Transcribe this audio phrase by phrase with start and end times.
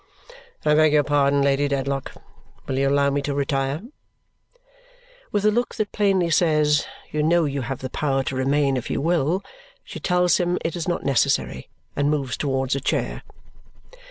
[0.65, 2.13] "I beg your pardon, Lady Dedlock.
[2.65, 3.81] Will you allow me to retire?"
[5.31, 8.89] With a look that plainly says, "You know you have the power to remain if
[8.89, 9.43] you will,"
[9.83, 13.21] she tells him it is not necessary and moves towards a chair.